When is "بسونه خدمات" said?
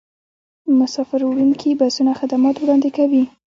1.79-2.55